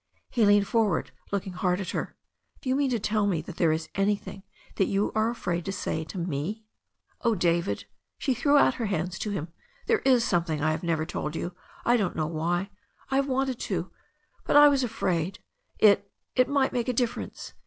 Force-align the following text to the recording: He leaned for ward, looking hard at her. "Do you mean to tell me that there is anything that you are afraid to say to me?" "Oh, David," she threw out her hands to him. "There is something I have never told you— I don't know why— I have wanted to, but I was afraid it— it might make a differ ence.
He 0.31 0.47
leaned 0.47 0.65
for 0.67 0.87
ward, 0.87 1.11
looking 1.31 1.53
hard 1.53 1.79
at 1.79 1.91
her. 1.91 2.15
"Do 2.59 2.69
you 2.69 2.75
mean 2.75 2.89
to 2.89 2.97
tell 2.97 3.27
me 3.27 3.39
that 3.43 3.57
there 3.57 3.71
is 3.71 3.87
anything 3.93 4.41
that 4.77 4.87
you 4.87 5.11
are 5.13 5.29
afraid 5.29 5.63
to 5.65 5.71
say 5.71 6.03
to 6.05 6.17
me?" 6.17 6.65
"Oh, 7.21 7.35
David," 7.35 7.85
she 8.17 8.33
threw 8.33 8.57
out 8.57 8.73
her 8.81 8.87
hands 8.87 9.19
to 9.19 9.29
him. 9.29 9.49
"There 9.85 9.99
is 9.99 10.23
something 10.23 10.59
I 10.59 10.71
have 10.71 10.81
never 10.81 11.05
told 11.05 11.35
you— 11.35 11.55
I 11.85 11.97
don't 11.97 12.15
know 12.15 12.25
why— 12.25 12.71
I 13.11 13.17
have 13.17 13.27
wanted 13.27 13.59
to, 13.69 13.91
but 14.43 14.55
I 14.55 14.69
was 14.69 14.83
afraid 14.83 15.37
it— 15.77 16.11
it 16.35 16.49
might 16.49 16.73
make 16.73 16.87
a 16.89 16.93
differ 16.93 17.21
ence. 17.21 17.53